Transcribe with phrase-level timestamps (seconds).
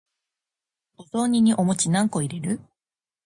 [0.97, 2.59] お雑煮にお餅何個入れる？